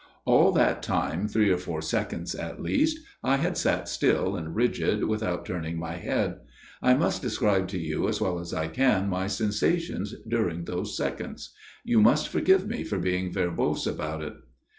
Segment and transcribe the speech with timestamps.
[0.25, 5.03] "All that time, three or four seconds at least, I had sat still and rigid
[5.03, 6.39] without turning my head.
[6.81, 10.97] I must describe to you as well as I can my sensa tions during those
[10.97, 11.53] seconds.
[11.85, 14.33] You must forgive me for being verbose about it.